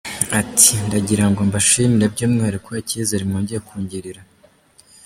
Ati 0.39 0.71
“Ndagira 0.85 1.25
ngo 1.29 1.41
mbashimire 1.49 2.05
by’umwihariko, 2.13 2.69
icyizere 2.81 3.23
mwongeye 3.29 3.59
kungirira. 3.67 4.21